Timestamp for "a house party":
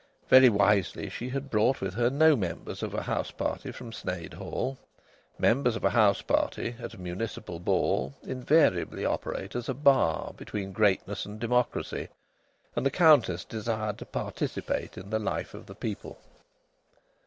2.95-3.71, 5.83-6.75